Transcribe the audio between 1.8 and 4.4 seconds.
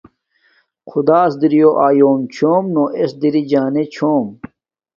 آیݸم چھݸم نݸ اݵس دِرِݵ جݳنݺ چھݸم.